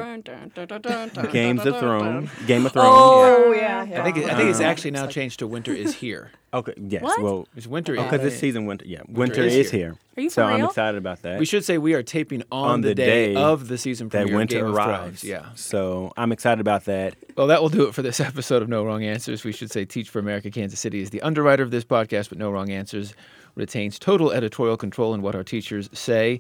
[1.32, 2.30] Games of Thrones.
[2.48, 2.90] Game of Thrones.
[2.92, 5.96] Oh yeah, I think it, I think it's Uh, actually now changed to winter is
[5.96, 6.32] here.
[6.54, 6.74] Okay.
[6.78, 7.04] Yes.
[7.04, 7.22] What?
[7.22, 8.86] Well, It's winter because is this season winter.
[8.88, 9.80] Yeah, winter, is is, here.
[9.92, 9.98] here.
[10.18, 11.40] Are you so for I'm excited about that.
[11.40, 14.10] We should say we are taping on, On the, the day, day of the season
[14.10, 14.26] premiere.
[14.26, 14.38] that premiere.
[14.40, 15.22] winter Game arrives.
[15.22, 15.24] Thrones.
[15.26, 15.50] Yeah.
[15.56, 17.16] So I'm excited about that.
[17.36, 19.44] Well, that will do it for this episode of No Wrong Answers.
[19.44, 22.38] We should say Teach for America Kansas City is the underwriter of this podcast, but
[22.38, 23.14] No Wrong Answers
[23.56, 26.40] retains total editorial control in what our teachers say.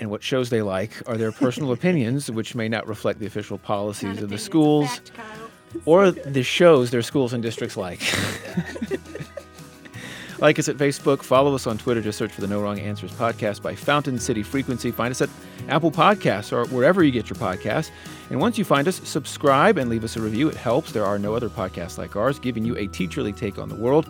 [0.00, 3.58] And what shows they like are their personal opinions, which may not reflect the official
[3.58, 5.82] policies Not of the schools fact, Kyle.
[5.86, 8.00] or the shows their schools and districts like.
[10.38, 13.12] like us at Facebook, follow us on Twitter, just search for the No Wrong Answers
[13.12, 14.90] podcast by Fountain City Frequency.
[14.90, 15.30] Find us at
[15.68, 17.90] Apple Podcasts or wherever you get your podcasts.
[18.30, 20.48] And once you find us, subscribe and leave us a review.
[20.48, 20.92] It helps.
[20.92, 24.06] There are no other podcasts like ours giving you a teacherly take on the world.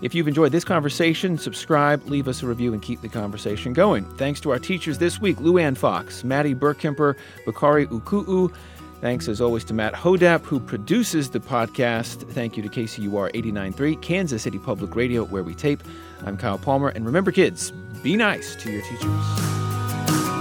[0.00, 4.04] If you've enjoyed this conversation, subscribe, leave us a review, and keep the conversation going.
[4.16, 8.52] Thanks to our teachers this week Luann Fox, Maddie Burkemper, Bakari Uku'u.
[9.00, 12.28] Thanks as always to Matt Hodapp, who produces the podcast.
[12.32, 15.82] Thank you to KCUR 89.3, Kansas City Public Radio, where we tape.
[16.26, 16.88] I'm Kyle Palmer.
[16.88, 17.70] And remember, kids,
[18.02, 20.37] be nice to your teachers.